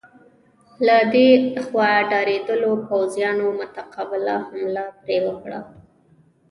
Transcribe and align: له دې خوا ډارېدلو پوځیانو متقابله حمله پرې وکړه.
له 0.87 0.97
دې 1.13 1.29
خوا 1.65 1.91
ډارېدلو 2.11 2.71
پوځیانو 2.87 3.45
متقابله 3.59 4.35
حمله 4.47 4.83
پرې 5.01 5.17
وکړه. 5.25 5.59